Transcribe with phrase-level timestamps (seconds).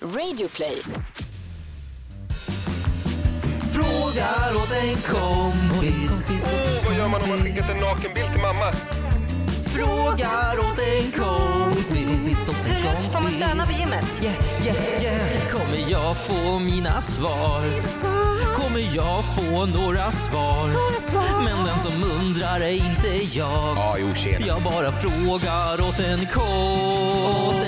[0.00, 0.82] Radioplay.
[3.72, 6.12] Frågar åt en kompis.
[6.86, 8.72] Vad gör man om man skickat en nakenbild till mamma?
[9.64, 12.48] Frågar åt en kompis.
[12.48, 13.12] Åt en kompis.
[13.12, 14.04] Får man stöna på gymmet?
[14.22, 14.36] Yeah,
[14.66, 15.48] yeah, yeah.
[15.50, 17.62] Kommer jag få mina svar?
[18.56, 20.68] Kommer jag få några svar?
[21.44, 23.76] Men den som undrar är inte jag.
[23.76, 24.46] Ja, jo, tjena.
[24.46, 27.65] Jag bara frågar åt en kompis.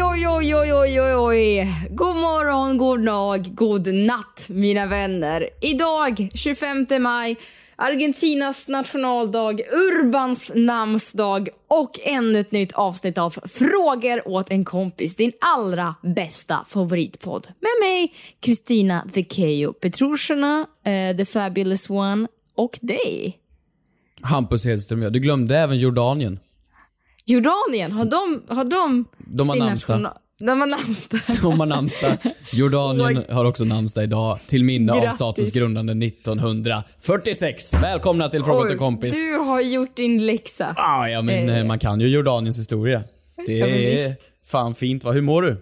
[0.00, 1.66] Oj, oj, oj, oj, oj, oj, oj.
[1.90, 5.48] God morgon, god dag, god natt mina vänner.
[5.60, 7.36] Idag, 25 maj,
[7.76, 15.16] Argentinas nationaldag, Urbans namnsdag och ännu ett nytt avsnitt av Frågor åt en kompis.
[15.16, 17.46] Din allra bästa favoritpodd.
[17.46, 23.38] Med mig, Kristina The Keyyo Petrushina, uh, The Fabulous One och dig.
[24.22, 25.10] Hampus Hedström, ja.
[25.10, 26.38] Du glömde även Jordanien.
[27.28, 30.12] Jordanien, har de, har de, De har sin namnsdag.
[30.38, 31.20] De har namnsdag.
[31.42, 32.18] De har namnsdag.
[32.52, 37.74] Jordanien har också namnsdag idag, till minne av statens grundande 1946.
[37.74, 39.20] Välkomna till Fråga till kompis.
[39.20, 40.74] Du har gjort din läxa.
[40.76, 43.02] Ah, ja, men eh, man kan ju Jordaniens historia.
[43.46, 45.12] Det Ja, är fan fint va?
[45.12, 45.56] Hur mår du?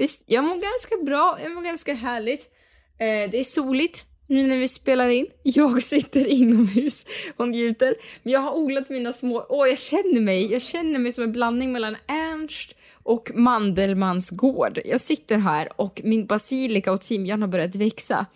[0.00, 2.40] Visst, jag mår ganska bra, jag mår ganska härligt.
[2.98, 5.26] Eh, det är soligt nu när vi spelar in.
[5.42, 7.94] Jag sitter inomhus och njuter.
[8.22, 9.46] Men jag har odlat mina små...
[9.48, 14.78] Åh, jag känner mig, jag känner mig som en blandning mellan Ernst och Mandelmans gård.
[14.84, 18.26] Jag sitter här och min basilika och timjan har börjat växa.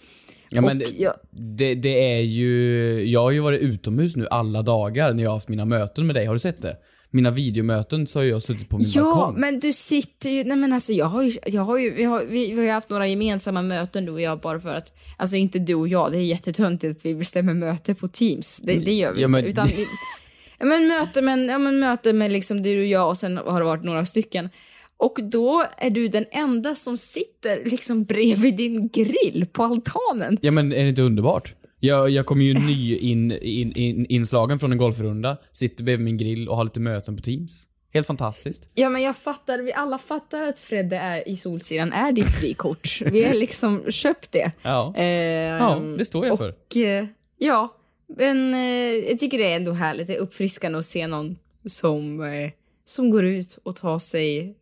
[0.51, 3.05] Ja, men jag- det, det är ju...
[3.11, 6.17] Jag har ju varit utomhus nu alla dagar när jag har haft mina möten med
[6.17, 6.27] dig.
[6.27, 6.77] Har du sett det?
[7.14, 9.41] Mina videomöten så har jag suttit på min Ja, balkong.
[9.41, 10.44] men du sitter ju...
[10.44, 11.38] Nej men alltså jag har ju...
[11.46, 14.20] Jag har ju vi, har, vi, vi har ju haft några gemensamma möten du och
[14.20, 14.92] jag bara för att...
[15.16, 18.60] Alltså inte du och jag, det är jättetöntigt att vi bestämmer möte på Teams.
[18.64, 19.86] Det, det gör vi Ja, men- Utan vi,
[20.58, 23.60] ja, men möte med, ja, men möte med liksom du och jag och sen har
[23.60, 24.48] det varit några stycken.
[24.96, 30.38] Och då är du den enda som sitter liksom bredvid din grill på altanen.
[30.40, 31.55] Ja men är det inte underbart?
[31.85, 36.17] Jag, jag kommer ju ny in, in, in, inslagen från en golfrunda, sitter bredvid min
[36.17, 37.69] grill och har lite möten på Teams.
[37.95, 38.70] Helt fantastiskt.
[38.75, 43.01] Ja men jag fattar, vi alla fattar att Fredde är i Solsidan är ditt frikort.
[43.01, 44.53] vi har liksom köpt det.
[44.63, 44.95] Ja.
[44.97, 46.48] Ehm, Ja, det står jag för.
[46.48, 47.07] Och, eh,
[47.39, 47.77] ja,
[48.17, 50.07] men eh, jag tycker det är ändå härligt.
[50.07, 52.51] Det är uppfriskande att se någon som, eh,
[52.85, 54.55] som går ut och tar sig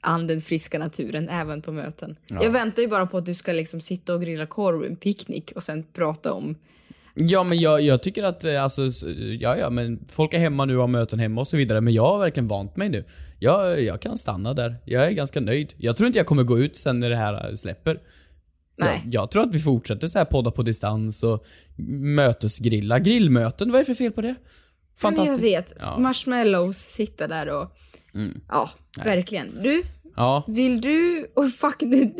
[0.00, 2.16] an den friska naturen även på möten.
[2.28, 5.52] Jag väntar ju bara på att du ska liksom sitta och grilla korv, en picknick
[5.56, 6.54] och sen prata om
[7.14, 9.04] Ja men jag, jag tycker att, eh, alltså, s-
[9.40, 11.92] ja ja men folk är hemma nu och har möten hemma och så vidare, men
[11.94, 13.04] jag har verkligen vant mig nu.
[13.38, 14.76] Jag, jag kan stanna där.
[14.84, 15.74] Jag är ganska nöjd.
[15.76, 18.00] Jag tror inte jag kommer gå ut sen när det här eh, släpper.
[18.78, 19.02] Nej.
[19.04, 21.44] Jag, jag tror att vi fortsätter så här podda på distans och
[22.04, 22.98] mötesgrilla.
[22.98, 24.34] Grillmöten, vad är det för fel på det?
[25.02, 25.38] Men Fantastiskt.
[25.38, 25.90] jag vet, Ja.
[25.90, 26.02] Mm.
[26.02, 27.72] marshmallows, sitta där och...
[28.48, 28.70] Ja,
[29.04, 29.62] verkligen.
[29.62, 29.82] Du,
[30.16, 30.44] Ja.
[30.48, 31.26] vill du...
[31.36, 32.12] Oh fuck, det,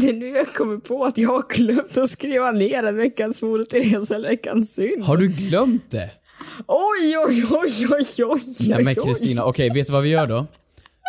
[0.00, 3.42] det är nu jag kommer på att jag har glömt att skriva ner en veckans
[3.42, 5.04] Moder Teresa eller veckans synd.
[5.04, 6.10] Har du glömt det?
[6.66, 8.94] Oj, oj, oj, oj, oj, Nej men.
[8.94, 10.46] Kristina, okej vet du vad vi gör då?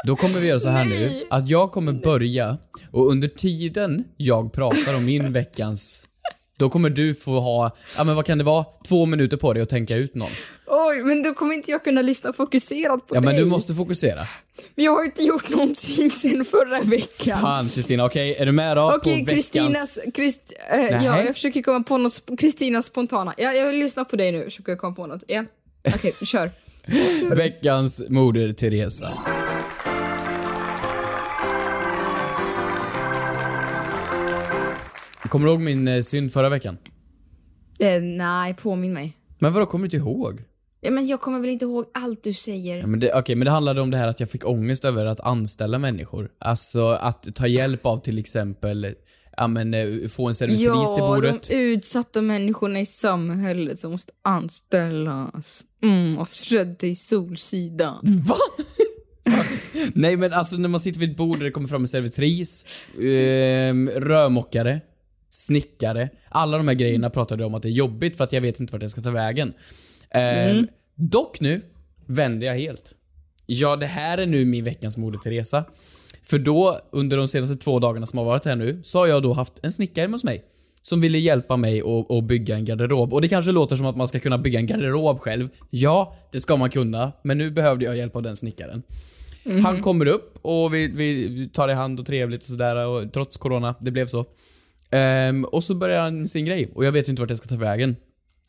[0.08, 1.28] Då kommer vi göra så här nu, Nej.
[1.30, 2.58] att jag kommer börja
[2.92, 6.08] och under tiden jag pratar om min veckans
[6.62, 9.64] då kommer du få ha, ja men vad kan det vara, två minuter på dig
[9.64, 10.32] att tänka ut någon.
[10.68, 13.44] Oj, men då kommer inte jag kunna lyssna fokuserat på Ja men dig.
[13.44, 14.28] du måste fokusera.
[14.76, 17.42] Men jag har inte gjort någonting sen förra veckan.
[17.42, 19.30] Fan Kristina, okej är du med då Okej, veckans...
[19.30, 20.00] Kristinas...
[20.14, 22.22] Krist, eh, ja, jag försöker komma på något...
[22.40, 23.34] Kristinas spontana.
[23.38, 24.44] Ja, jag vill lyssna på dig nu.
[24.44, 25.24] Försöker komma på något.
[25.28, 25.46] Ja.
[25.96, 26.52] Okej, kör.
[27.36, 29.14] Veckans Moder Teresa.
[35.32, 36.78] Kommer du ihåg min eh, synd förra veckan?
[37.80, 39.18] Eh, nej, påminn mig.
[39.40, 40.44] Men vadå, kommer du inte ihåg?
[40.82, 42.80] Ja, men jag kommer väl inte ihåg allt du säger.
[42.80, 45.06] Ja, men det, okej, men det handlade om det här att jag fick ångest över
[45.06, 46.30] att anställa människor.
[46.40, 48.96] Alltså att ta hjälp av till exempel,
[49.38, 51.50] ja men eh, få en servitris till Ja, bordet.
[51.50, 55.64] de utsatta människorna i samhället som måste anställas.
[55.84, 58.00] Mm, och Fredde i Solsidan.
[58.28, 58.36] Va?
[59.94, 62.66] Nej men alltså när man sitter vid ett bord där det kommer fram en servitris,
[63.02, 64.82] ehm, rörmokare,
[65.32, 66.10] snickare.
[66.30, 68.60] Alla de här grejerna pratade jag om att det är jobbigt för att jag vet
[68.60, 69.54] inte vart jag ska ta vägen.
[70.10, 71.62] Ehm, Dock nu
[72.06, 72.94] vände jag helt.
[73.46, 75.66] Ja, det här är nu min veckans Moder Teresa.
[76.24, 79.24] För då, under de senaste två dagarna som har varit här nu, så har jag
[79.24, 80.44] då haft en snickare hos mig.
[80.82, 83.14] Som ville hjälpa mig att, att bygga en garderob.
[83.14, 85.50] Och det kanske låter som att man ska kunna bygga en garderob själv.
[85.70, 87.12] Ja, det ska man kunna.
[87.24, 88.84] Men nu behövde jag hjälp av den snickaren.
[89.64, 93.38] Han kommer upp och vi, vi tar i hand och trevligt och sådär och trots
[93.38, 94.26] corona, det blev så.
[94.92, 97.48] Ehm, och så börjar han sin grej och jag vet ju inte vart jag ska
[97.48, 97.96] ta vägen.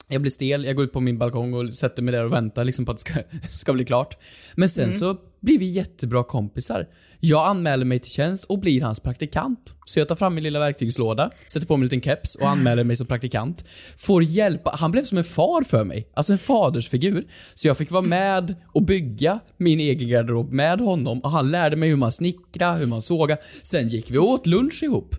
[0.09, 2.65] Jag blir stel, jag går ut på min balkong och sätter mig där och väntar
[2.65, 3.21] liksom på att det ska,
[3.57, 4.17] ska bli klart.
[4.55, 6.89] Men sen så blir vi jättebra kompisar.
[7.21, 9.77] Jag anmäler mig till tjänst och blir hans praktikant.
[9.87, 12.85] Så jag tar fram min lilla verktygslåda, sätter på mig en liten keps och anmäler
[12.85, 13.65] mig som praktikant.
[13.97, 16.09] Får hjälpa, han blev som en far för mig.
[16.15, 17.27] Alltså en fadersfigur.
[17.55, 21.77] Så jag fick vara med och bygga min egen garderob med honom och han lärde
[21.77, 23.39] mig hur man snickrar, hur man sågar.
[23.63, 25.17] Sen gick vi åt lunch ihop.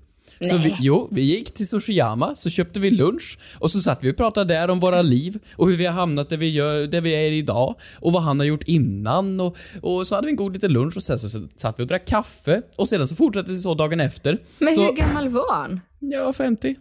[0.50, 4.12] Så vi, jo, vi gick till Sushiyama, så köpte vi lunch och så satt vi
[4.12, 7.02] och pratade där om våra liv och hur vi har hamnat där vi, gör, där
[7.02, 10.36] vi är idag och vad han har gjort innan och, och så hade vi en
[10.38, 13.16] god liten lunch och sen så, så satt vi och drack kaffe och sedan så
[13.16, 14.38] fortsatte vi så dagen efter.
[14.60, 15.80] Men så, hur gammal var han?
[16.00, 16.76] Ja, 50.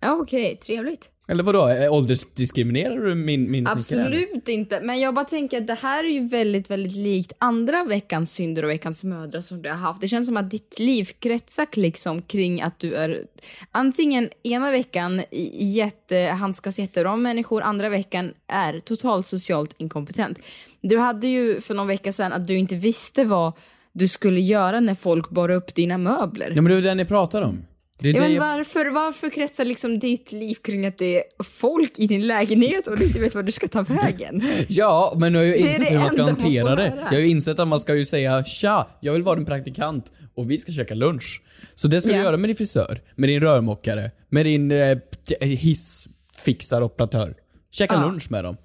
[0.00, 1.08] Ja, okej, trevligt.
[1.30, 4.02] Eller vadå, eh, åldersdiskriminerar du min, min snickare?
[4.02, 7.84] Absolut inte, men jag bara tänker att det här är ju väldigt, väldigt likt andra
[7.84, 10.00] veckans synder och veckans mödrar som du har haft.
[10.00, 13.26] Det känns som att ditt liv kretsar liksom kring att du är
[13.72, 15.22] antingen ena veckan
[15.52, 20.38] jätte, handskas jättebra med människor, andra veckan är totalt socialt inkompetent.
[20.80, 23.52] Du hade ju för någon vecka sedan att du inte visste vad
[23.92, 26.52] du skulle göra när folk bar upp dina möbler.
[26.54, 27.58] Ja men det är ju det ni pratar om.
[28.00, 28.40] Det Ja, men jag...
[28.40, 32.98] varför, varför kretsar liksom ditt liv kring att det är folk i din lägenhet och
[32.98, 34.42] du inte vet var du ska ta vägen?
[34.68, 36.92] Ja, men nu har jag ju insett hur man ska hantera det.
[37.04, 40.12] Jag har ju insett att man ska ju säga tja, jag vill vara din praktikant
[40.34, 41.42] och vi ska käka lunch.
[41.74, 42.16] Så det ska Ja.
[42.16, 44.98] du göra med din frisör, med din rörmokare, med din eh,
[45.40, 47.34] hissfixaroperatör.
[47.70, 48.00] Käka Ja.
[48.06, 48.56] lunch med dem.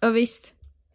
[0.00, 0.54] Ja, visst.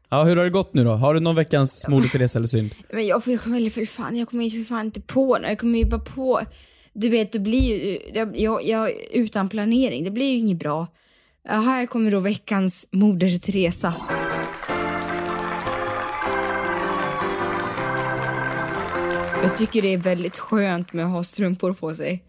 [0.09, 0.89] Ja, hur har det gått nu då?
[0.91, 2.75] Har du någon veckans Moder Teresa eller synd?
[2.93, 5.47] Men jag, jag kommer för fan, jag kommer ju för fan inte på det.
[5.47, 6.41] Jag kommer ju bara på...
[6.97, 7.99] Du vet, det blir ju...
[8.13, 10.87] Jag, jag, jag, utan planering, det blir ju inget bra.
[11.43, 13.93] Här kommer då veckans Moder Teresa.
[19.43, 22.23] Jag tycker det är väldigt skönt med att ha strumpor på sig.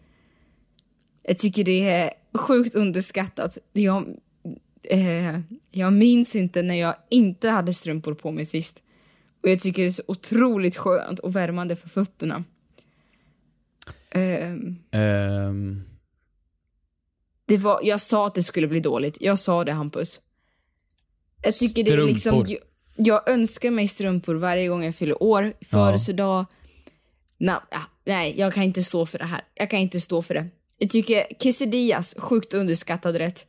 [1.22, 3.58] Jag tycker det är sjukt underskattat.
[3.72, 4.04] Jag,
[4.82, 5.40] eh,
[5.70, 8.82] jag minns inte när jag inte hade strumpor på mig sist.
[9.42, 12.44] Och jag tycker det är så otroligt skönt och värmande för fötterna.
[14.10, 15.82] Ehm,
[17.46, 19.16] det var, jag sa att det skulle bli dåligt.
[19.20, 20.20] Jag sa det Hampus.
[21.42, 22.44] Jag tycker det är liksom...
[22.44, 22.66] Strumpor.
[22.96, 26.46] Jag, jag önskar mig strumpor varje gång jag fyller år, födelsedag.
[27.38, 29.40] Na, ja, nej, jag kan inte stå för det här.
[29.54, 30.48] Jag kan inte stå för det.
[30.78, 33.46] Jag tycker quesadillas, sjukt underskattad rätt.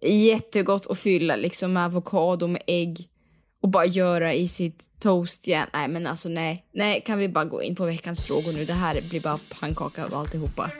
[0.00, 3.09] Jättegott att fylla liksom med avokado, med ägg
[3.62, 5.66] och bara göra i sitt toast igen.
[5.72, 6.64] Nej men alltså nej.
[6.72, 8.64] Nej, kan vi bara gå in på veckans frågor nu?
[8.64, 10.70] Det här blir bara pannkaka av alltihopa.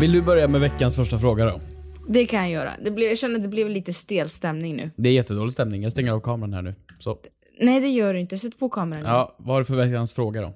[0.00, 1.60] vill du börja med veckans första fråga då?
[2.08, 2.72] Det kan jag göra.
[2.84, 4.90] Det blev, jag känner att det blev lite stel stämning nu.
[4.96, 6.74] Det är jättedålig stämning, jag stänger av kameran här nu.
[6.98, 7.18] Så.
[7.60, 8.38] Nej, det gör du inte.
[8.38, 9.04] Sätt på kameran.
[9.04, 10.52] Ja, vad har du för veckans fråga då?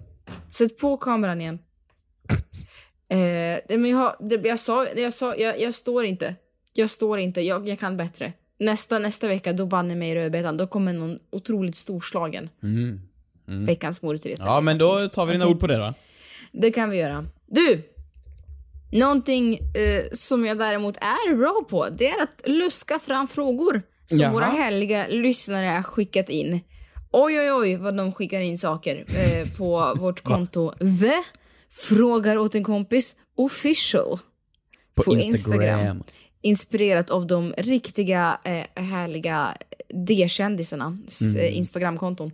[0.50, 1.58] Sätt på kameran igen.
[3.12, 4.14] Eh, men jag,
[4.44, 6.34] jag sa, jag sa, jag, jag står inte.
[6.72, 7.40] Jag står inte.
[7.40, 8.32] Jag, jag kan bättre.
[8.58, 10.56] Nästa, nästa vecka, då banne mig rödbetan.
[10.56, 12.48] Då kommer någon otroligt storslagen.
[13.66, 14.46] Veckans Moder Teresa.
[14.46, 15.94] Ja, men då tar vi dina ord på det då.
[16.52, 17.24] Det kan vi göra.
[17.46, 17.82] Du!
[18.92, 24.20] Någonting eh, som jag däremot är bra på, det är att luska fram frågor som
[24.20, 24.32] Jaha.
[24.32, 26.60] våra härliga lyssnare har skickat in.
[27.10, 30.72] Oj, oj, oj vad de skickar in saker eh, på vårt konto.
[30.78, 31.22] The
[31.72, 34.18] Frågar åt en kompis official.
[34.94, 35.62] På, På Instagram.
[35.62, 36.02] Instagram.
[36.44, 39.56] Inspirerat av de riktiga eh, härliga
[39.88, 42.32] D-kändisarna, s- eh, Instagramkonton.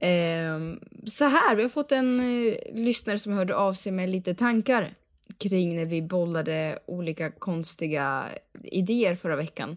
[0.00, 0.58] Eh,
[1.06, 4.94] så här, vi har fått en eh, lyssnare som hörde av sig med lite tankar
[5.38, 8.24] kring när vi bollade olika konstiga
[8.64, 9.76] idéer förra veckan.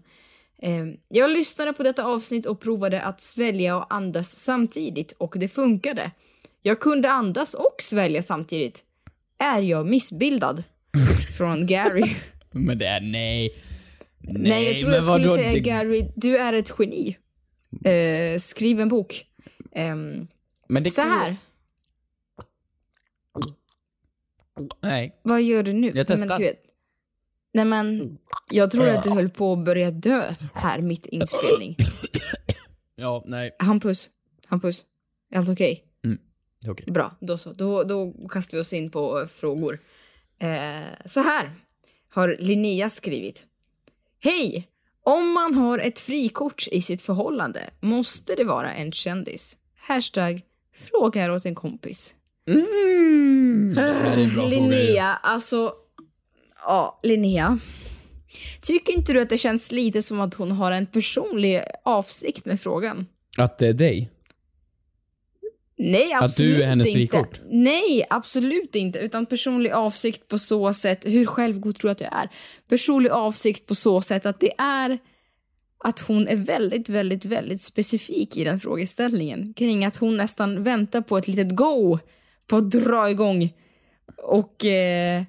[0.62, 5.48] Eh, jag lyssnade på detta avsnitt och provade att svälja och andas samtidigt och det
[5.48, 6.12] funkade.
[6.62, 8.84] Jag kunde andas och svälja samtidigt.
[9.42, 10.64] Är jag missbildad?
[11.38, 12.16] Från Gary.
[12.52, 13.56] Men det är nej.
[14.24, 15.36] Nej, Nej, jag tror men jag skulle vadå?
[15.36, 17.18] säga Det- Gary, du är ett geni.
[17.86, 19.26] Eh, skriv en bok.
[19.76, 20.28] Ehm,
[20.70, 21.38] Men det så här,
[24.82, 25.20] Nej.
[25.24, 25.88] vad gör du nu?
[25.88, 26.40] Jag Nej, testar.
[26.40, 26.54] Men.
[27.54, 28.18] Nej men,
[28.52, 31.76] jag tror att du höll på att börja dö här mitt inspelning.
[32.96, 33.56] Ja, nej.
[33.60, 34.10] Hampus,
[34.48, 34.86] Hampus,
[35.34, 35.84] är allt okej?
[35.86, 35.91] Det
[36.68, 36.86] okej.
[36.92, 37.54] Bra, då så.
[37.54, 39.80] Då, då kastar vi oss in på eh, frågor.
[40.40, 41.52] Eh, så här
[42.10, 43.44] har Linnea skrivit.
[44.24, 44.68] Hej!
[45.04, 49.58] Om man har ett frikort i sitt förhållande måste det vara en kändis.
[49.76, 50.42] Hashtag
[50.76, 52.14] frågar åt en kompis.
[52.48, 53.74] Mm.
[53.76, 54.70] Det är en bra fråga ju.
[54.70, 55.74] Linnea, alltså...
[56.66, 57.60] Ja, Linnea.
[58.62, 62.62] Tycker inte du att det känns lite som att hon har en personlig avsikt med
[62.62, 63.06] frågan?
[63.38, 64.10] Att det är dig?
[65.84, 66.98] Nej, Att absolut du är hennes inte.
[66.98, 67.42] frikort?
[67.50, 69.00] Nej, absolut inte.
[69.00, 72.30] Utan personlig avsikt på så sätt, hur självgod tror du att jag är?
[72.70, 75.00] Personlig avsikt på så sätt att det är
[75.84, 81.02] att hon är väldigt, väldigt, väldigt specifik i den frågeställningen kring att hon nästan väntar
[81.02, 82.00] på ett litet go
[82.48, 83.54] på att dra igång.
[84.18, 84.66] Och...
[84.66, 85.24] Eh,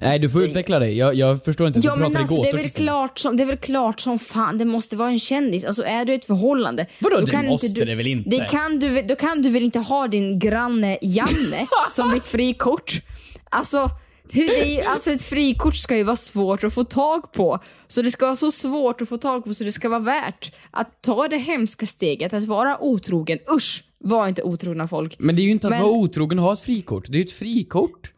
[0.00, 0.98] Nej, du får utveckla dig.
[0.98, 1.80] Jag, jag förstår inte.
[1.82, 4.00] ja, du men alltså, i det, är gåtor väl klart som, det är väl klart
[4.00, 5.64] som fan, det måste vara en kändis.
[5.64, 6.86] Alltså är du i ett förhållande...
[6.98, 8.30] Vadå, då kan måste inte du, det väl inte?
[8.30, 13.02] Det kan du, då kan du väl inte ha din granne Janne som ditt frikort?
[13.50, 13.90] Alltså,
[14.32, 17.58] det är, alltså ett frikort ska ju vara svårt att få tag på.
[17.88, 20.52] Så det ska vara så svårt att få tag på så det ska vara värt
[20.70, 23.38] att ta det hemska steget att vara otrogen.
[23.56, 23.82] Usch!
[24.00, 25.16] Var inte otrogna folk.
[25.18, 27.06] Men det är ju inte att Men- vara otrogen och ha ett frikort.
[27.08, 28.12] Det är ju ett frikort.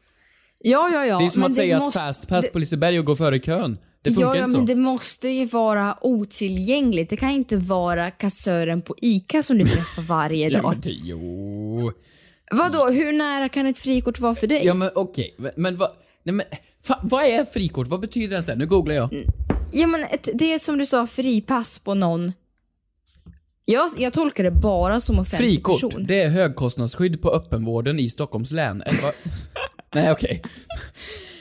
[0.60, 1.18] Ja, ja, ja.
[1.18, 3.38] Det är som men att säga måste- att fast pass på Liseberg och gå före
[3.38, 3.78] kön.
[4.02, 4.56] Det funkar ja, ja, inte så.
[4.56, 7.10] men det måste ju vara otillgängligt.
[7.10, 10.70] Det kan inte vara kassören på ICA som du träffar varje Ja, dag.
[10.70, 11.92] men det, jo...
[12.50, 14.60] Vadå, hur nära kan ett frikort vara för dig?
[14.66, 15.90] Ja men okej, men- men vad...
[16.22, 16.46] Nej men,
[16.84, 17.86] fa, vad är frikort?
[17.88, 18.56] Vad betyder ens det?
[18.56, 19.24] Nu googlar jag.
[19.72, 22.32] Ja men ett, det är som du sa, fripass på någon.
[23.64, 26.04] Jag, jag tolkar det bara som offentlig Frikort, person.
[26.08, 28.82] det är högkostnadsskydd på öppenvården i Stockholms län.
[29.94, 30.42] Nej okej.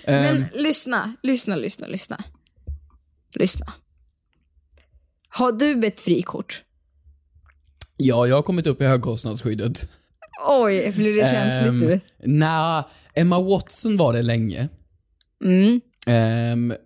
[0.05, 2.23] Men Ehm, lyssna, lyssna, lyssna, lyssna.
[3.35, 3.73] Lyssna.
[5.29, 6.63] Har du ett frikort?
[7.97, 9.89] ja, jag har kommit upp i högkostnadsskyddet.
[10.47, 11.99] Oj, blir det känsligt Ehm, nu?
[12.39, 14.69] Nja, Emma Watson var det länge.
[15.43, 15.81] Mm.
[16.07, 16.77] Eh,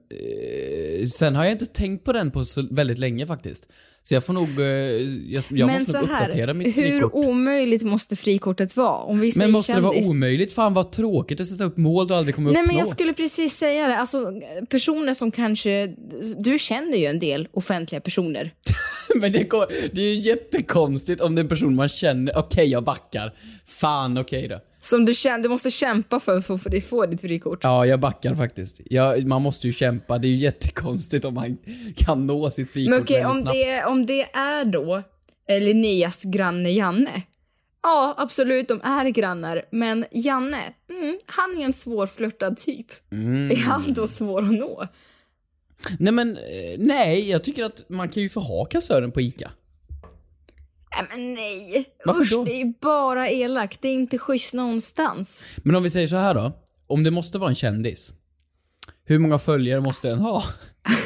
[1.05, 3.69] sen har jag inte tänkt på den på så väldigt länge faktiskt.
[4.03, 6.91] Så jag får nog, eh, jag, jag Men måste så nog uppdatera här, mitt hur
[6.91, 7.11] frikort.
[7.13, 8.97] omöjligt måste frikortet vara?
[8.97, 10.09] Om vi säger Men måste det vara kändis.
[10.09, 10.53] omöjligt?
[10.53, 12.67] Fan vad tråkigt att sätta upp mål du aldrig kommer Nej uppnå.
[12.67, 14.33] men jag skulle precis säga det, alltså
[14.69, 15.87] personer som kanske,
[16.37, 18.53] du känner ju en del offentliga personer.
[19.15, 22.65] Men det, går, det är ju jättekonstigt om det är en person man känner, okej
[22.67, 23.33] jag backar.
[23.65, 24.59] Fan okej då.
[24.81, 27.59] Som du, du måste kämpa för för att få ditt frikort.
[27.63, 28.81] Ja, jag backar faktiskt.
[28.85, 31.57] Ja, man måste ju kämpa, det är ju jättekonstigt om man
[31.95, 33.55] kan nå sitt frikort Men okej, om, snabbt.
[33.55, 35.03] det, om det är då
[35.47, 37.21] Linneas granne Janne.
[37.83, 39.65] Ja, absolut, de är grannar.
[39.71, 42.87] Men Janne, mm, han är en svårflörtad typ.
[43.11, 43.51] Mm.
[43.51, 44.87] Är han då svår att nå?
[45.99, 49.51] Nej men, eh, nej, jag tycker att man kan ju få ha kassören på ICA.
[50.95, 51.89] Nej men nej.
[52.05, 52.43] Varför Usch, då?
[52.43, 53.81] det är ju bara elakt.
[53.81, 55.45] Det är inte schysst någonstans.
[55.63, 56.51] Men om vi säger så här då.
[56.87, 58.13] Om det måste vara en kändis.
[59.03, 60.43] Hur många följare måste den ha?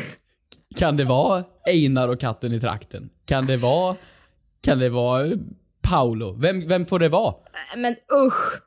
[0.76, 3.10] kan det vara Einar och katten i trakten?
[3.26, 3.96] Kan det vara...
[4.62, 5.32] Kan det vara
[5.82, 6.38] Paolo?
[6.40, 7.36] Vem, vem får det vara?
[7.54, 8.62] Nej, Men usch.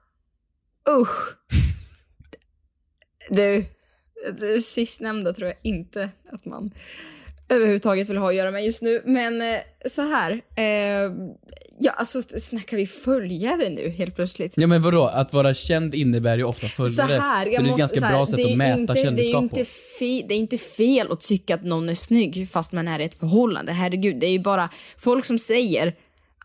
[1.01, 1.35] Usch.
[3.31, 3.65] Du,
[4.41, 6.71] det sistnämnda tror jag inte att man
[7.49, 9.03] överhuvudtaget vill ha att göra med just nu.
[9.05, 10.33] Men eh, så här.
[10.57, 11.13] Eh,
[11.81, 14.53] ja, alltså snackar vi följare nu helt plötsligt?
[14.57, 15.05] Ja men vadå?
[15.05, 17.09] Att vara känd innebär ju ofta följare.
[17.09, 18.93] Så här, så det är ett ganska här, bra sätt det är att mäta inte,
[18.93, 19.65] det är kändisskap inte på.
[19.99, 23.05] fe, Det är inte fel att tycka att någon är snygg fast man är i
[23.05, 23.73] ett förhållande.
[23.73, 25.95] Herregud, det är ju bara folk som säger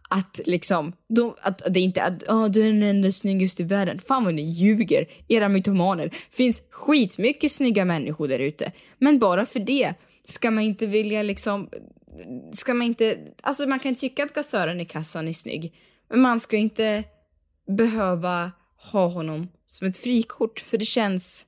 [0.09, 3.65] att liksom, de, att det inte är att oh, du är den enda snyggaste i
[3.65, 3.99] världen.
[4.07, 6.11] Fan vad ni ljuger, era mytomaner.
[6.31, 8.71] finns skitmycket snygga människor där ute.
[8.99, 9.93] Men bara för det
[10.27, 11.69] ska man inte vilja liksom,
[12.51, 15.73] ska man inte, alltså man kan tycka att kassören i kassan är snygg.
[16.09, 17.03] Men man ska inte
[17.77, 18.51] behöva
[18.91, 21.45] ha honom som ett frikort för det känns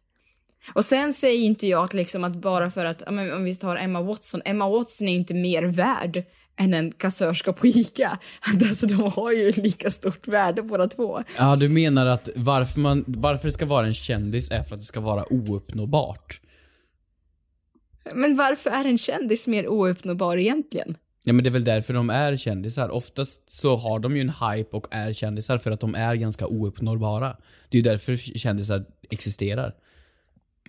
[0.74, 4.02] och sen säger inte jag att liksom att bara för att, om vi tar Emma
[4.02, 6.24] Watson, Emma Watson är ju inte mer värd
[6.58, 8.20] än en kassörska på ICA.
[8.70, 11.24] Alltså de har ju lika stort värde båda två.
[11.38, 14.82] Ja, du menar att varför, man, varför det ska vara en kändis är för att
[14.82, 16.42] det ska vara ouppnåbart?
[18.14, 20.98] Men varför är en kändis mer ouppnåbar egentligen?
[21.24, 22.90] Ja men det är väl därför de är kändisar.
[22.90, 26.48] Oftast så har de ju en hype och är kändisar för att de är ganska
[26.48, 27.38] ouppnåbara.
[27.70, 29.76] Det är ju därför kändisar existerar.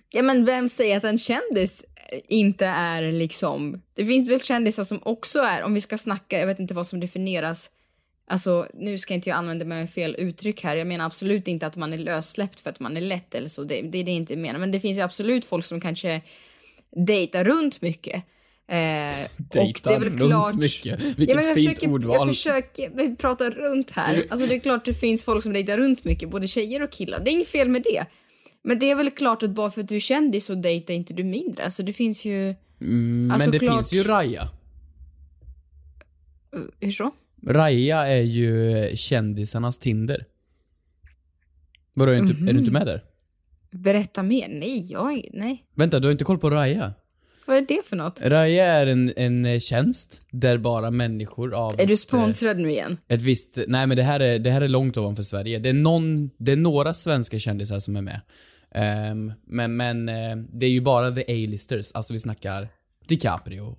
[0.09, 1.85] Ja men vem säger att en kändis
[2.27, 3.81] inte är liksom...
[3.93, 6.87] Det finns väl kändisar som också är, om vi ska snacka, jag vet inte vad
[6.87, 7.69] som definieras
[8.29, 10.75] Alltså, nu ska inte jag använda mig av fel uttryck här.
[10.75, 13.63] Jag menar absolut inte att man är lössläppt för att man är lätt eller så.
[13.63, 14.59] Det, det är det inte jag menar.
[14.59, 16.21] Men det finns ju absolut folk som kanske
[16.95, 18.15] dejtar runt mycket.
[18.69, 21.01] Eh, Dejtar runt mycket.
[21.17, 22.15] Vilket men jag fint försöker, ordval.
[22.17, 24.23] Jag försöker prata runt här.
[24.29, 27.19] Alltså det är klart det finns folk som dejtar runt mycket, både tjejer och killar.
[27.19, 28.05] Det är inget fel med det.
[28.63, 31.13] Men det är väl klart att bara för att du är kändis så dejtar inte
[31.13, 31.63] du mindre.
[31.63, 32.55] Alltså det finns ju...
[32.81, 34.49] Mm, Alltså, men det klart- finns ju Raja.
[36.55, 37.11] Uh, hur så?
[37.47, 40.25] Raja är ju kändisarnas Tinder.
[41.93, 43.03] Vadå, är, inte, är du inte med där?
[43.71, 44.47] Berätta mer.
[44.47, 45.21] Nej, jag...
[45.33, 45.63] Nej.
[45.75, 46.93] Vänta, du har inte koll på Raja?
[47.47, 48.21] Vad är det för något?
[48.21, 52.57] Raja är en, en eh, tjänst där bara människor av Är du ett, eh, sponsrad
[52.59, 52.97] nu igen?
[53.07, 55.59] ett visst, nej men det här är, det här är långt ovanför Sverige.
[55.59, 58.21] Det är någon, det är några svenska kändisar som är med.
[58.71, 62.67] Ehm, men, men eh, det är ju bara the A-listers, alltså vi snackar
[63.07, 63.77] DiCaprio.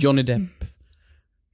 [0.00, 0.64] Johnny Depp.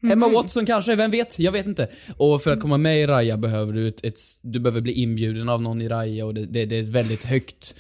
[0.02, 1.38] Emma Watson kanske, vem vet?
[1.38, 1.88] Jag vet inte.
[2.16, 5.49] Och för att komma med i Raya behöver du ett, ett du behöver bli inbjuden
[5.49, 7.75] av någon i Raya och det, det, det är ett väldigt högt,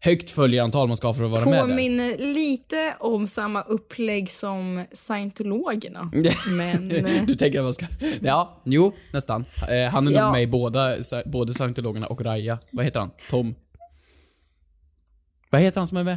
[0.00, 1.60] högt följarantal man ska ha för att vara med där.
[1.68, 6.10] Påminner lite om samma upplägg som scientologerna.
[6.50, 6.90] Men...
[7.06, 7.86] eh, Du tänker att man ska...
[8.20, 9.44] Ja, jo, nästan.
[9.70, 10.24] Eh, han är Ja.
[10.24, 10.94] nog med i båda,
[11.26, 12.58] både scientologerna och Raya.
[12.70, 13.10] Vad heter han?
[13.30, 13.54] Tom?
[15.50, 16.16] Vad heter han som är med?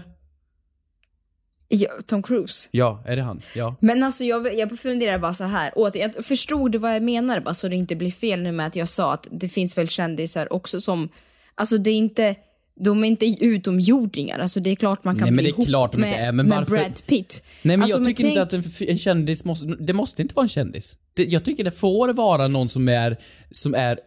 [1.76, 2.68] Ja, Tom Cruise.
[2.72, 3.42] Ja, är det han?
[3.56, 3.76] Ja.
[3.80, 5.72] Men alltså jag, jag funderar bara så här.
[5.94, 8.76] Jag förstod du vad jag menar bara så det inte blir fel nu med att
[8.76, 11.10] jag sa att det finns väl kändisar också som,
[11.56, 12.36] alltså det är inte,
[12.80, 14.40] de är inte utomjordingar.
[14.40, 16.20] Alltså det är klart man kan Nej, men bli det är klart de med, inte
[16.22, 17.44] är, men med varför- Brad Pitt.
[17.62, 20.36] Nej men Alltså, jag tycker tänk- inte att en, en kändis måste, det måste inte
[20.36, 20.98] vara en kändis.
[21.14, 23.18] Det, jag tycker det får vara någon som är,
[23.52, 24.00] som är,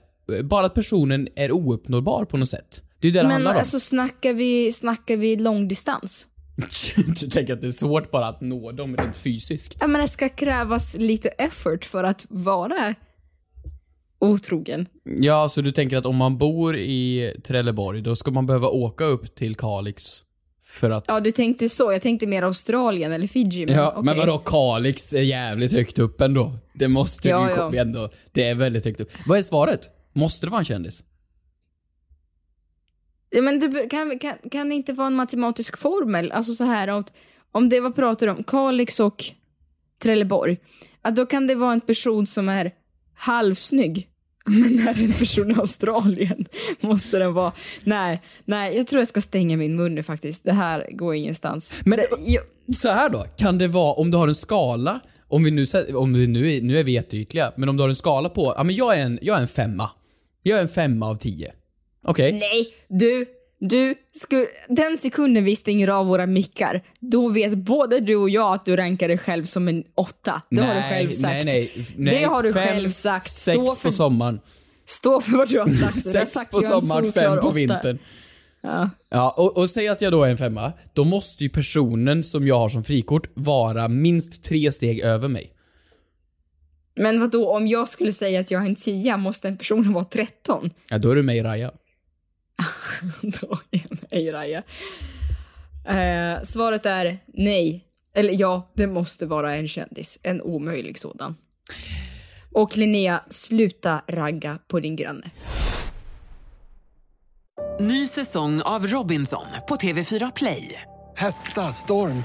[0.45, 2.83] bara att personen är ouppnåbar på något sätt.
[3.01, 3.59] Det är det det Men handlar om.
[3.59, 6.27] alltså snackar vi, snackar vi långdistans?
[7.21, 9.77] du tänker att det är svårt bara att nå dem rent fysiskt?
[9.81, 12.95] Jag menar, det ska krävas lite effort för att vara
[14.21, 14.87] otrogen.
[15.05, 19.05] Ja, så du tänker att om man bor i Trelleborg, då ska man behöva åka
[19.05, 20.05] upp till Kalix
[20.65, 21.05] för att...
[21.09, 21.93] Ja, du tänkte så.
[21.93, 23.67] Jag tänkte mer Australien eller Fiji.
[23.67, 24.27] Men, Ja, men okej.
[24.27, 26.59] vadå, Kalix är jävligt högt upp ändå.
[26.75, 27.83] Det måste Ja, du ju ja.
[27.83, 28.09] ändå.
[28.33, 29.11] Det är väldigt högt upp.
[29.27, 29.81] Vad är svaret?
[30.13, 31.05] Måste det vara en kändis?
[33.31, 36.33] Ja, men det kan, kan, kan det inte vara en matematisk formel?
[36.33, 37.13] Alltså så här att
[37.53, 39.25] om det vad pratar du om, Kalix och
[40.03, 40.57] Trelleborg,
[41.03, 42.73] att då kan det vara en person som är
[43.15, 44.09] halvsnygg.
[44.47, 46.45] Men är en person i Australien
[46.81, 47.53] måste den vara...
[47.85, 50.45] Nej, nej, jag tror jag ska stänga min mun nu faktiskt.
[50.45, 51.75] Det här går ingenstans.
[51.85, 52.45] Men- det, jag,
[52.75, 56.13] Så här då, kan det vara om du har en skala, om vi nu, om
[56.13, 58.75] vi nu, nu är vi jätteytliga, men om du har en skala på, ja men
[58.75, 59.91] jag är en, jag är en femma.
[60.43, 61.53] Jag är en femma av tio.
[62.11, 62.33] Okej?
[62.33, 63.27] nej, du,
[63.61, 68.55] du, sku, den sekunden vi stänger av våra mickar, då vet både du och jag
[68.55, 70.43] att du rankar dig själv som en åtta.
[70.51, 71.45] Det har du själv sagt.
[71.45, 72.19] Nej, nej, nej.
[72.19, 73.31] det har du Fem, själv sagt.
[73.31, 74.41] Sex Stå på för, sommaren.
[74.87, 76.05] stå för vad du har sagt.
[76.13, 77.55] Du har Sex sagt på sommaren, fem på åtta.
[77.55, 77.99] vintern.
[78.63, 78.91] Ja.
[79.11, 82.47] Ja, och, och säg att jag då är en femma, då måste ju personen som
[82.47, 85.53] jag har som frikort vara minst tre steg över mig.
[86.97, 89.93] Men vad då om jag skulle säga att jag är en tia, måste en person
[89.93, 90.71] vara 13?
[90.91, 91.73] Ja, då är du med i Raja.
[94.11, 94.63] Med i Raja.
[95.89, 97.85] Eh, svaret är nej.
[98.15, 100.19] Eller ja, det måste vara en kändis.
[100.23, 101.37] En omöjlig sådan.
[102.53, 105.31] Och Linnea, sluta ragga på din granne.
[107.81, 110.83] Ny säsong av Robinson på TV4 Play.
[111.17, 112.25] Hetta, storm,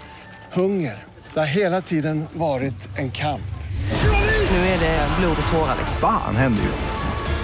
[0.54, 1.04] hunger.
[1.34, 3.42] Det har hela tiden varit en kamp.
[4.52, 5.76] Nu är det blod och tårar.
[5.78, 5.98] liksom.
[6.02, 7.03] Fan händer just nu.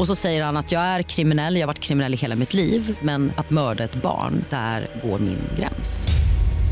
[0.00, 2.54] Och så säger han att jag är kriminell, jag har varit kriminell i hela mitt
[2.54, 6.08] liv men att mörda ett barn, där går min gräns.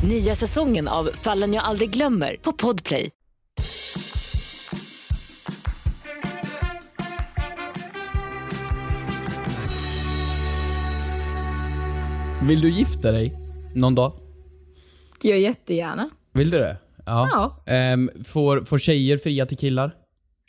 [0.08, 3.10] Nya säsongen av Fallen jag aldrig glömmer på Podplay.
[12.42, 13.32] Vill du gifta dig
[13.74, 14.12] någon dag?
[15.22, 16.10] Jag jättegärna.
[16.32, 16.76] Vill du det?
[17.06, 17.28] Ja.
[17.66, 17.72] Ja.
[17.72, 19.94] Ehm, får, får tjejer fria till killar?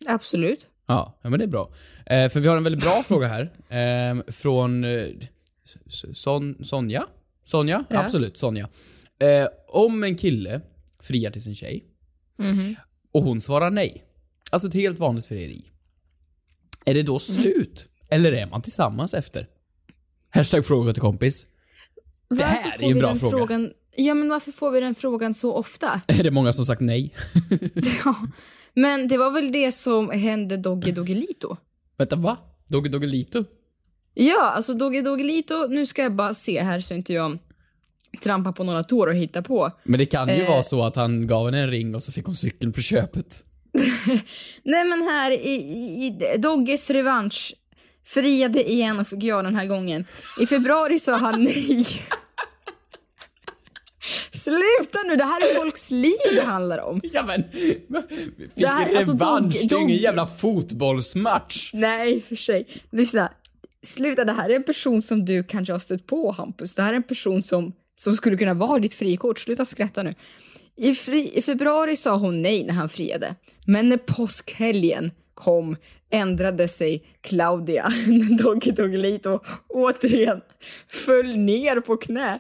[0.08, 0.69] Absolut.
[0.90, 1.72] Ja, ja men det är bra.
[2.06, 3.52] Eh, för vi har en väldigt bra fråga här.
[3.70, 5.08] ehm, från eh,
[6.14, 7.06] Son, Sonja?
[7.44, 7.86] Sonja?
[7.90, 8.00] Ja.
[8.04, 8.70] Absolut, Sonja.
[9.20, 10.62] Eh, om en kille
[11.00, 11.86] friar till sin tjej
[13.12, 14.04] och hon svarar nej.
[14.52, 15.72] Alltså ett helt vanligt frieri.
[16.86, 17.90] Är det då slut?
[18.10, 19.48] Eller är man tillsammans efter?
[20.30, 21.48] Hashtag fråga till kompis.
[22.30, 23.38] Det här Varför är ju en bra fråga.
[23.38, 26.02] Frågan, ja, men varför får vi den frågan så ofta?
[26.08, 27.16] Är det många som sagt nej?
[28.06, 28.16] ja.
[28.82, 31.58] Men det var väl det som hände Dogge Doggelito?
[31.98, 32.38] Vänta, va?
[32.68, 33.44] Dogge Doggelito?
[34.14, 37.38] Ja, alltså Dogge Doggelito, nu ska jag bara se här så inte jag
[38.24, 39.72] trampar på några tår och hittar på.
[39.84, 40.50] Men det kan ju Eh.
[40.50, 43.46] vara så att han gav henne en ring och så fick hon cykeln på köpet.
[44.64, 47.54] Nej men här i, i, i Dogges revansch
[48.06, 50.06] friade igen och fick jag den här gången.
[50.40, 51.86] I februari sa han nej.
[54.32, 57.02] Sluta nu, det här är folks liv det handlar om.
[57.14, 57.90] Ja men, fick
[58.56, 61.70] Det här- alltså, revansch, det är ingen jävla fotbollsmatch.
[61.74, 62.68] Nej, för sig.
[62.92, 63.32] Lyssna.
[63.84, 66.76] Sluta, det här är en person som du kanske har stött på Hampus.
[66.76, 69.40] Det här är en person som, som skulle kunna vara ditt frikort.
[69.40, 70.14] Sluta skratta nu.
[70.78, 73.36] I, fri, I februari sa hon nej när han friade.
[73.66, 75.76] Men när påskhelgen kom
[76.12, 79.40] ändrade sig Claudia när Doggy Doggelito
[79.70, 80.42] återigen
[81.06, 82.40] föll ner på knä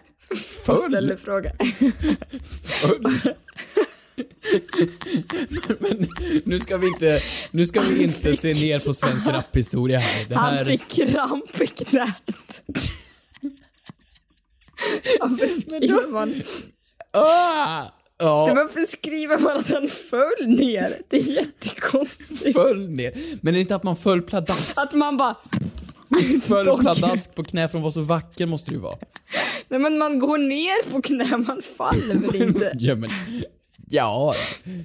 [0.67, 1.51] och ställde frågan.
[5.79, 6.07] Men
[6.45, 7.19] nu ska vi inte,
[7.51, 10.25] nu ska vi inte se ner på svensk raphistoria här.
[10.29, 10.55] Det här...
[10.55, 12.61] Han fick kramp i knät.
[15.19, 16.33] Varför skriver man...
[17.11, 17.85] Ah!
[18.21, 18.53] Ja.
[18.55, 21.01] Varför skriver man att han föll ner?
[21.07, 22.53] Det är jättekonstigt.
[22.53, 23.13] Föll ner.
[23.41, 24.77] Men är det inte att man föll pladask?
[24.77, 25.35] Att man bara...
[26.65, 26.81] Doggy.
[26.81, 28.97] pladask på knä för hon var så vacker måste det ju vara.
[29.67, 32.71] Nej men man går ner på knä, man faller väl inte?
[32.79, 33.09] Ja men,
[33.89, 34.35] ja.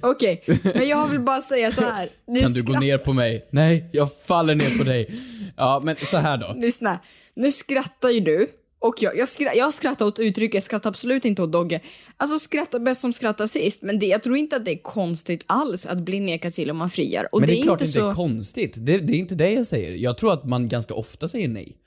[0.01, 0.43] Okej,
[0.75, 2.09] men jag vill bara säga så här.
[2.27, 3.45] Nu Kan du gå ner på mig?
[3.51, 5.19] Nej, jag faller ner på dig.
[5.57, 6.53] Ja, men så här då.
[6.57, 6.99] Lyssna,
[7.35, 8.47] nu skrattar ju du.
[8.85, 11.79] Och jag, jag, skra, jag skrattar åt uttrycket, jag skrattar absolut inte åt Dogge.
[12.17, 15.43] Alltså skrattar bäst som skrattar sist, men det, jag tror inte att det är konstigt
[15.47, 17.27] alls att bli nekad till om man friar.
[17.31, 18.09] Och men det är, är klart inte inte så...
[18.09, 18.77] är konstigt.
[18.81, 19.91] Det, det är inte det jag säger.
[19.91, 21.77] Jag tror att man ganska ofta säger nej.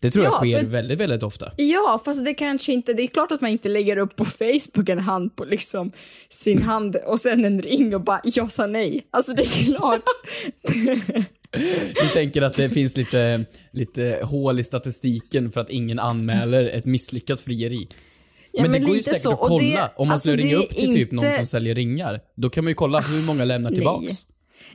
[0.00, 1.52] Det tror Ja, jag sker för- väldigt, väldigt ofta.
[1.56, 4.88] Ja, fast det kanske inte, det är klart att man inte lägger upp på Facebook
[4.88, 5.92] en hand på liksom
[6.28, 9.06] sin hand och sen en ring och bara jag sa nej.
[9.10, 10.02] Alltså det är klart.
[12.02, 16.84] Du tänker att det finns lite, lite hål i statistiken för att ingen anmäler ett
[16.86, 17.88] misslyckat frieri.
[18.52, 19.62] Ja, men det men går ju säkert så, att kolla.
[19.62, 22.20] det- Om man alltså, skulle ringa det upp till typ någon inte- som säljer ringar,
[22.36, 24.26] då kan man ju kolla hur många lämnar tillbaks.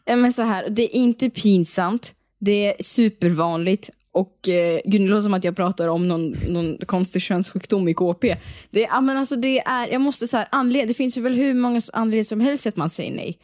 [0.06, 5.08] Ja, men så här, det är inte pinsamt, det är supervanligt och eh, gud, det
[5.08, 8.36] låter som att jag pratar om någon, någon konstig könssjukdom i KP.
[8.70, 11.34] Det, ja, men alltså, det är, jag måste så här, anled, det finns ju väl
[11.36, 13.38] hur många anledningar som helst att man säger nej.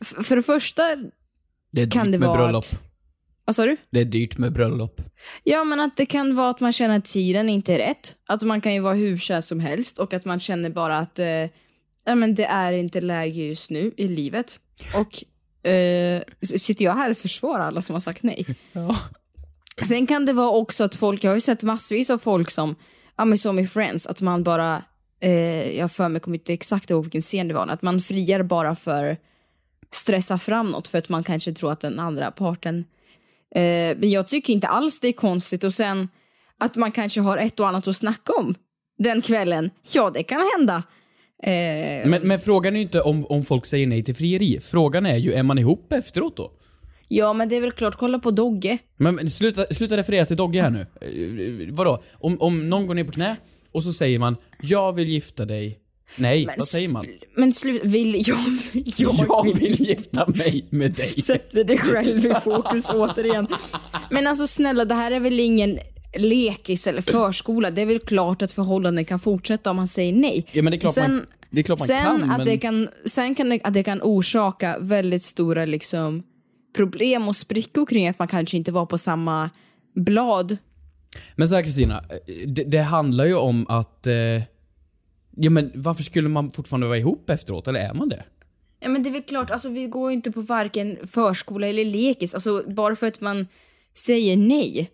[0.00, 0.82] F- för det första,
[1.74, 2.64] Det är dyrt Kan det med vara bröllop.
[2.64, 2.80] att-
[3.44, 3.76] vad sa du?
[3.90, 5.00] Det är dyrt med bröllop.
[5.44, 8.16] Ja, men att det kan vara att man känner att tiden inte är rätt.
[8.28, 11.18] Att man kan ju vara hur kär som helst och att man känner bara att
[11.18, 11.26] eh,
[12.04, 14.58] ja, men det är inte läge just nu i livet.
[14.94, 15.24] Och
[15.70, 18.46] eh, sitter jag här och försvarar alla som har sagt nej?
[19.88, 22.74] Sen kan det vara också att folk, jag har ju sett massvis av folk som,
[23.16, 24.82] ja men som i Friends, att man bara,
[25.20, 28.42] eh, jag för mig kommer inte exakt ihåg vilken scen det var, att man friar
[28.42, 29.16] bara för
[29.94, 32.84] stressa fram något för att man kanske tror att den andra parten
[33.54, 36.08] Eh, men jag tycker inte alls det är konstigt och sen
[36.58, 38.54] att man kanske har ett och annat att snacka om
[38.98, 39.70] den kvällen.
[39.92, 40.82] Ja, det kan hända.
[41.42, 44.60] Eh, Men, men frågan är ju inte om, om folk säger nej till frieri.
[44.60, 46.52] Frågan är ju, är man ihop efteråt då?
[47.08, 48.78] ja, men det är väl klart, kolla på Dogge.
[48.96, 50.80] Men, men sluta, sluta referera till Dogge här nu.
[50.80, 52.02] Eh, vadå?
[52.12, 53.36] Om, om någon går ner på knä
[53.72, 55.78] och så säger man “Jag vill gifta dig”.
[56.16, 57.06] Nej, Men vad säger man?
[57.36, 58.38] Men sluta, vill jag...
[58.72, 61.22] Jag, Jag vill gifta mig med dig.
[61.22, 63.46] Sätter dig själv i fokus återigen.
[64.10, 65.78] Men alltså snälla, det här är väl ingen
[66.16, 67.70] lekis eller förskola.
[67.70, 70.46] Det är väl klart att förhållanden kan fortsätta om man säger nej.
[70.52, 72.46] Ja men det är klart man, det är klart man sen kan att men...
[72.46, 76.22] det kan, sen kan det, att det kan orsaka väldigt stora liksom,
[76.76, 79.50] problem och sprickor kring att man kanske inte var på samma
[79.94, 80.56] blad.
[81.36, 82.04] Men så här Kristina,
[82.46, 84.06] det, det handlar ju om att...
[84.06, 84.14] Eh,
[85.36, 88.22] ja men varför skulle man fortfarande vara ihop efteråt, eller är man det?
[88.80, 91.84] Ja men det är väl klart, alltså vi går ju inte på varken förskola eller
[91.84, 92.34] lekis.
[92.34, 93.46] Alltså bara för att man
[94.06, 94.90] säger nej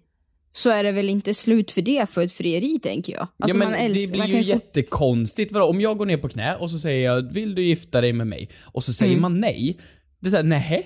[0.52, 3.28] så är det väl inte slut för det för ett frieri tänker jag.
[3.38, 5.52] Alltså, ja men det blir ju jättekonstigt.
[5.52, 5.66] Vadå?
[5.66, 8.26] Om jag går ner på knä och så säger jag “Vill du gifta dig med
[8.26, 9.22] mig?” och så säger Mm.
[9.22, 9.78] man nej.
[10.20, 10.82] Det är såhär, nähä?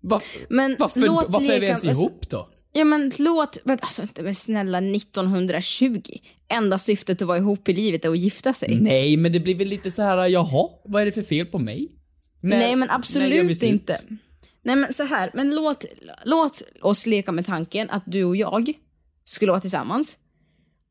[0.00, 2.48] Va, Men varför varför är vi leka- ens alltså- ihop då?
[2.76, 6.00] Ja men låt, men alltså men snälla 1920.
[6.48, 8.78] Enda syftet att vara ihop i livet är att gifta sig.
[8.80, 11.58] Nej, men det blir väl lite så här, jaha, vad är det för fel på
[11.58, 11.88] mig?
[12.40, 14.00] När- Nej men absolut inte.
[14.62, 15.84] Nej men så här, men låt,
[16.24, 18.72] låt oss leka med tanken att du och jag
[19.24, 20.16] skulle vara tillsammans.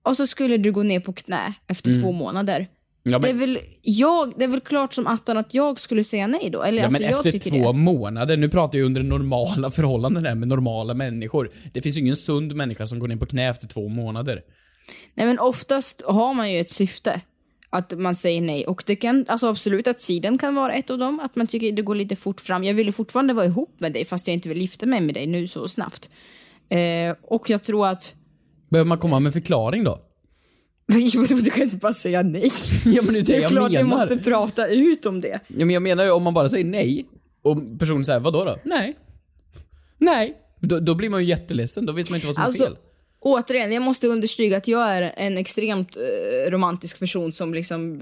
[0.06, 2.02] Och så skulle du gå ner på knä efter Mm.
[2.02, 2.68] två månader.
[3.04, 6.04] Ja, Det, är men, väl jag, det är väl klart som attan att jag skulle
[6.04, 6.64] säga nej då?
[6.64, 7.78] Eller ja, alltså, men jag efter två det.
[7.78, 11.52] månader, nu pratar jag under normala förhållanden här med normala människor.
[11.74, 14.42] Det finns ju ingen sund människa som går ner på knä efter två månader.
[15.14, 17.22] Nej men oftast har man ju ett syfte.
[17.70, 18.68] Att man säger nej.
[18.68, 21.20] Och det kan, alltså absolut att tiden kan vara ett av dem.
[21.20, 22.64] Att man tycker det går lite fort fram.
[22.64, 25.16] Jag vill ju fortfarande vara ihop med dig fast jag inte vill gifta mig med
[25.16, 26.10] dig nu så snabbt.
[26.70, 28.16] Eh, och jag tror att...
[28.70, 30.00] Behöver man komma med förklaring då?
[31.44, 32.52] du kan inte bara säga nej.
[32.86, 33.90] Ja men det är det Det är klart vi menar.
[33.98, 35.40] måste prata ut om det.
[35.48, 37.06] Ja, men jag menar ju om man bara säger nej
[37.42, 38.58] och personen säger vadå då?
[38.64, 38.98] Nej.
[39.98, 40.38] Nej.
[40.60, 42.78] Då, då blir man ju jätteledsen, då vet man inte vad som är Alltså, fel.
[43.20, 48.02] återigen, jag måste understryka att jag är en extremt eh, romantisk person som liksom...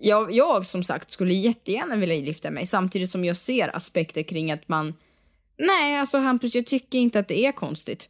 [0.00, 4.52] Jag, jag som sagt skulle jättegärna vilja gifta mig samtidigt som jag ser aspekter kring
[4.52, 4.94] att man...
[5.58, 8.08] Nej, alltså Hampus, jag tycker inte att det är konstigt.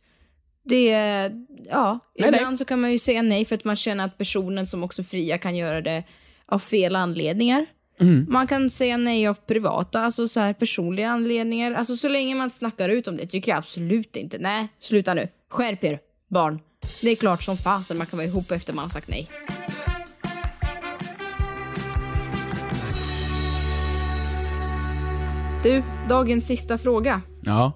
[0.65, 0.89] Det.
[1.71, 2.57] Ja, Nej, ibland nej.
[2.57, 5.39] så kan man ju säga nej för att man känner att personen som också fria
[5.39, 6.03] kan göra det
[6.47, 7.67] av fel anledningar.
[8.29, 11.73] Man kan säga nej av privata, alltså så här personliga anledningar.
[11.73, 14.39] Alltså så länge man snackar ut om det tycker jag absolut inte.
[14.39, 15.29] Nej, sluta nu.
[15.51, 15.99] Skärp er,
[16.29, 16.61] barn.
[17.01, 19.29] Det är klart som fasen man kan vara ihop efter man har sagt nej.
[25.63, 27.73] Du, dagens sista fråga Ja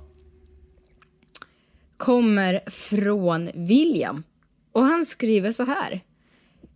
[2.06, 4.22] kommer från William.
[4.72, 6.00] Och han skriver så här.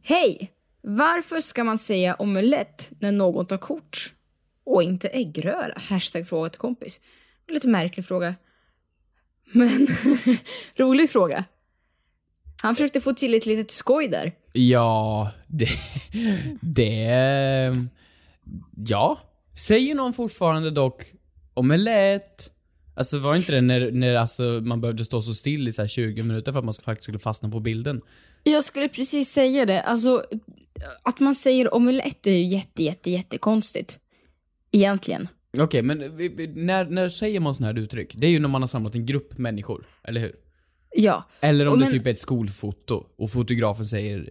[0.03, 0.53] Hej!
[0.83, 4.13] Varför ska man säga omelett när någon tar kort?
[4.65, 5.75] Och inte äggröra?
[5.77, 7.01] Hashtag fråga till kompis.
[7.49, 8.35] Lite märklig fråga.
[9.53, 9.87] Men
[10.77, 11.45] rolig fråga.
[12.63, 14.33] Han försökte få till ett litet skoj där.
[14.53, 15.69] Ja, det...
[16.61, 17.89] Det...
[18.77, 19.19] Ja.
[19.67, 21.03] Säger någon fortfarande dock
[21.55, 22.60] omelett?
[23.01, 25.89] Alltså var inte det när, när alltså, man behövde stå så still i så här
[25.89, 28.01] 20 minuter för att man faktiskt skulle fastna på bilden?
[28.43, 29.83] Jag skulle precis säga det.
[29.83, 30.25] Alltså,
[31.03, 33.99] att man säger omelett är ju jätte, jätte, jättekonstigt.
[34.73, 35.29] Egentligen.
[35.59, 38.15] Okej, men vi, vi, när, när säger man sådana här uttryck?
[38.17, 40.35] Det är ju när man har samlat en grupp människor, eller hur?
[40.97, 41.29] Ja.
[41.41, 44.31] Eller om Och det men- typ är ett skolfoto och fotografen säger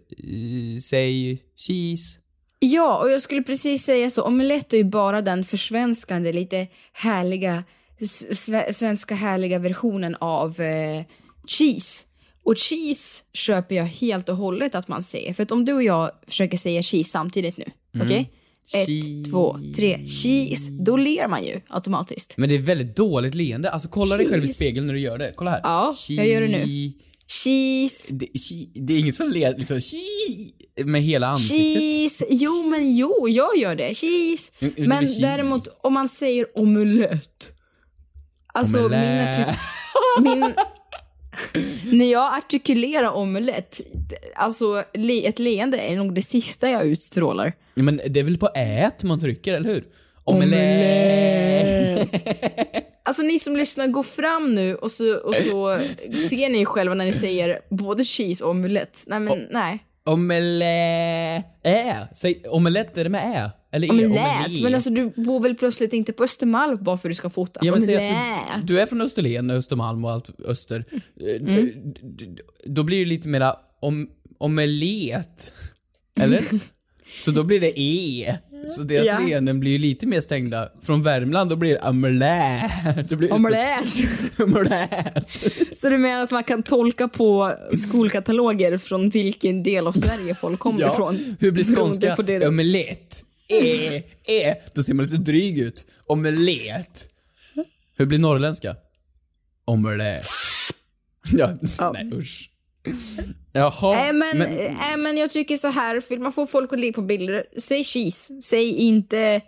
[0.79, 2.19] säg cheese.
[2.59, 4.23] Ja, och jag skulle precis säga så.
[4.23, 7.63] Omelett är ju bara den försvenskande, lite härliga,
[8.05, 11.03] sve- svenska härliga versionen av eh,
[11.47, 12.05] cheese.
[12.43, 15.33] Och cheese köper jag helt och hållet att man säger.
[15.33, 18.07] För att om du och jag försöker säga cheese samtidigt nu, Mm.
[18.07, 18.31] okej?
[18.73, 20.71] Ett, två, tre, cheese.
[20.71, 22.33] Då ler man ju automatiskt.
[22.37, 23.69] Men det är väldigt dåligt leende.
[23.69, 24.55] Alltså kolla dig själv i Cheese.
[24.55, 25.33] spegeln när du gör det.
[25.35, 25.61] Kolla här.
[25.63, 26.63] Ja, jag gör det nu.
[26.65, 26.93] Che-
[27.27, 28.13] Cheese.
[28.13, 28.27] Det,
[28.73, 30.51] det är inget som ler liksom che-
[30.85, 31.81] med hela ansiktet.
[31.81, 32.25] Cheese.
[32.29, 33.93] Jo, men jo, jag gör det.
[33.93, 34.51] Cheese.
[34.77, 35.21] Men cheese.
[35.21, 37.51] däremot om man säger omelett.
[38.59, 39.57] Alltså Omelett.
[40.21, 40.53] min,
[41.91, 43.81] När jag artikulerar omelett,
[44.35, 47.53] alltså le, ett leende är nog det sista jag utstrålar.
[47.73, 49.83] Men det är väl på ät man trycker, eller hur?
[53.03, 55.79] Alltså ni som lyssnar, gå fram nu och så, och så
[56.29, 59.03] ser ni själva när ni säger både cheese och omelett.
[59.07, 59.79] Nej men nej.
[60.13, 61.43] Omelä...
[61.63, 62.07] Ä.
[62.15, 63.51] Säg omelett, är det med ä?
[63.71, 63.91] Eller?
[63.91, 64.61] Omelett.
[64.63, 67.65] Men alltså du bor väl plötsligt inte på Östermalm bara för att du ska fotas?
[67.65, 68.15] Ja, men säg omelett.
[68.55, 70.85] att du, du är från Österlen, Östermalm och allt öster.
[71.21, 71.93] Eh, Mm.
[72.65, 75.53] Då blir det lite mera om, omelet.
[76.19, 76.43] Eller?
[77.19, 78.37] Så då blir det e.
[78.69, 79.19] Så deras Ja.
[79.19, 80.69] leenden blir ju lite mer stängda.
[80.81, 82.71] Från Värmland då blir det omelä.
[83.09, 83.33] Det blir.
[83.33, 83.85] Omelett.
[84.39, 85.43] Omelett.
[85.73, 90.59] Så du menar att man kan tolka på skolkataloger från vilken del av Sverige folk
[90.59, 91.35] kommer Ja, ifrån?
[91.39, 92.15] hur blir skånska?
[92.47, 93.23] Omelett.
[93.47, 94.55] E, e.
[94.73, 95.85] Då ser man lite dryg ut.
[96.07, 97.09] Omelett.
[97.97, 98.75] Hur blir norrländska?
[99.65, 100.25] Omelett.
[101.31, 101.53] Ja,
[101.93, 102.49] nej usch.
[103.51, 103.95] Jaha.
[103.95, 107.01] Nej men, nej, men jag tycker så här, vill man få folk att le på
[107.01, 108.41] bilder, säg cheese.
[108.41, 109.41] Säg inte,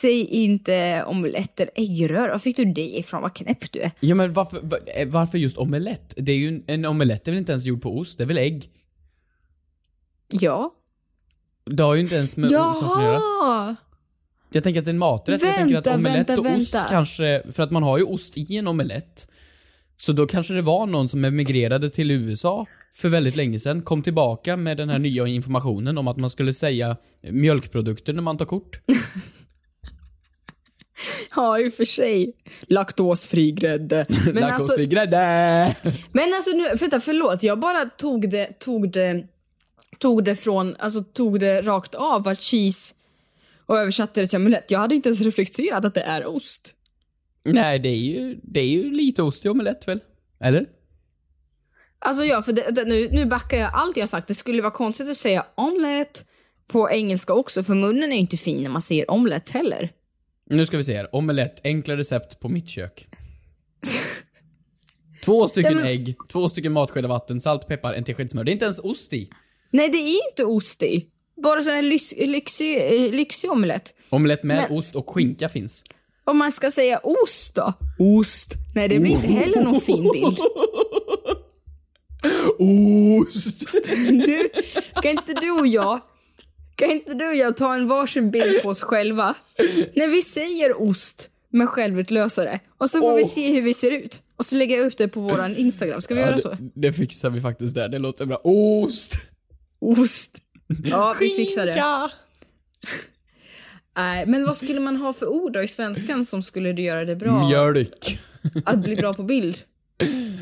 [0.00, 2.32] säg inte omelett eller äggröra.
[2.32, 3.22] Var fick du det ifrån?
[3.22, 3.90] Vad knäpp du är.
[4.00, 6.14] Ja men varför, va- eh, varför just omelett?
[6.16, 8.28] Det är ju en, en omelett är väl inte ens gjord på ost, det är
[8.28, 8.70] väl ägg?
[10.28, 10.74] Ja.
[11.70, 13.12] Det har ju inte ens med saken att göra.
[13.14, 13.76] Jaha!
[14.50, 16.74] Jag tänker att det är en maträtt, jag tänker att Vänta, omelett vänta, och ost
[16.74, 16.88] vänta.
[16.88, 19.28] kanske, för att man har ju ost i en omelett.
[19.96, 24.02] Så då kanske det var någon som emigrerade till USA för väldigt länge sedan, kom
[24.02, 28.46] tillbaka med den här nya informationen om att man skulle säga mjölkprodukter när man tar
[28.46, 28.80] kort.
[31.36, 32.32] Ja, i och för sig.
[32.68, 34.06] Laktosfri grädde.
[34.08, 35.76] Men alltså, Laktosfri grädde!
[36.12, 39.24] men alltså nu, vänta förlåt, jag bara tog det, tog det,
[39.98, 42.94] tog det från, alltså tog det rakt av att cheese
[43.66, 44.70] och översatte det till omelett.
[44.70, 46.74] Jag hade inte ens reflekterat att det är ost.
[47.44, 50.00] Nej, det är ju, det är ju lite ost i omelett väl?
[50.40, 50.66] Eller?
[51.98, 54.28] Alltså ja, för det, det, nu, nu backar jag allt jag sagt.
[54.28, 56.20] Det skulle vara konstigt att säga omelette
[56.66, 59.90] på engelska också, för munnen är ju inte fin när man säger omelett heller.
[60.50, 61.14] Nu ska vi se här.
[61.16, 63.06] Omelett, enkla recept på mitt kök.
[65.24, 68.44] Två stycken Ja, men- ägg, två stycken matskedar vatten, salt, peppar, en tesked smör.
[68.44, 69.30] Det är inte ens ost i.
[69.70, 71.06] Nej, det är inte ost i.
[71.42, 73.94] Bara sån här lyx, lyxig, eh, lyxig omelett.
[74.10, 75.84] Omelett med Men- ost och skinka finns.
[76.24, 77.72] Om man ska säga ost då?
[77.98, 78.54] Ost.
[78.74, 80.38] Nej, det blir inte heller någon fin bild.
[82.58, 83.74] Ost!
[84.26, 84.48] Du,
[85.02, 86.00] kan inte du och jag
[86.76, 89.34] kan inte du och jag ta en varsin bild på oss själva
[89.94, 93.28] när vi säger ost med självutlösare och så får vi Åh.
[93.28, 94.22] se hur vi ser ut.
[94.36, 96.00] Och så lägger jag upp det på våran Instagram.
[96.00, 96.56] Ska vi Ja, göra det, så?
[96.74, 97.88] det fixar vi faktiskt där.
[97.88, 98.40] Det låter bra.
[98.44, 99.18] Ost!
[99.80, 100.30] Ost.
[100.84, 101.74] Ja, vi fixar det.
[103.96, 107.16] Nej, men vad skulle man ha för ord då i svenskan som skulle göra det
[107.16, 107.48] bra?
[107.48, 108.18] Mjölk.
[108.64, 109.58] Att bli bra på bild?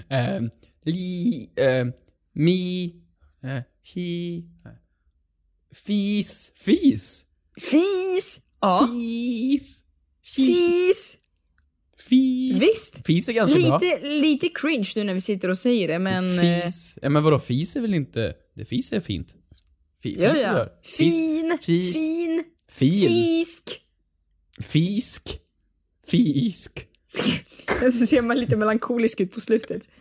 [0.09, 0.41] Eh,
[0.85, 1.87] li, eh,
[2.35, 2.85] mi,
[3.45, 3.61] eh,
[3.95, 4.71] hi, eh,
[5.75, 7.25] fis, fis.
[7.61, 8.41] Fis!
[8.61, 8.89] Ja.
[8.93, 9.77] Fis.
[10.37, 11.17] Fis!
[12.09, 12.57] Fis.
[12.63, 13.07] Visst.
[13.07, 13.79] Fis är ganska bra.
[13.79, 16.39] Lite, lite cringe nu när vi sitter och säger det, men...
[16.39, 16.99] eh, Fis.
[17.03, 18.35] Ja, men vadå, fis är väl inte...
[18.57, 19.35] Det fis är fint.
[20.03, 20.69] Fi, Ja, fis ja.
[20.83, 21.19] Fis.
[21.19, 21.93] Fin, Fis.
[21.95, 23.09] fin, Fil.
[23.09, 23.81] fisk.
[24.61, 25.39] Fisk.
[26.07, 26.87] Fisk.
[27.93, 29.83] Så ser man lite melankolisk ut på slutet.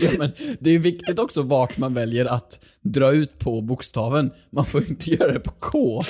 [0.00, 4.30] Ja, men det är viktigt också vart man väljer att dra ut på bokstaven.
[4.50, 6.02] Man får inte göra det på K.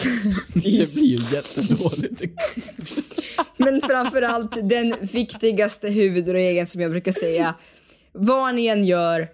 [0.55, 2.23] Det blir ju jättedåligt.
[3.57, 7.55] Men framförallt den viktigaste huvudregeln som jag brukar säga.
[8.13, 9.29] Vad ni än gör,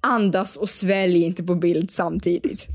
[0.00, 2.66] andas och svälj inte på bild samtidigt.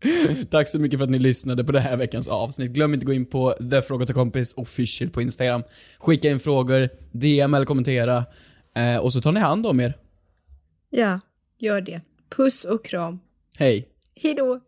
[0.50, 2.70] Tack så mycket för att ni lyssnade på det här veckans avsnitt.
[2.70, 5.62] Glöm inte att gå in på The Fråga till Kompis official på Instagram.
[5.98, 8.24] Skicka in frågor, DM eller kommentera.
[8.76, 9.94] Eh, och så tar ni hand om er.
[10.90, 11.20] Ja,
[11.58, 12.00] gör det.
[12.36, 13.20] Puss och kram.
[13.58, 13.88] Hej.
[14.22, 14.60] Hejdå.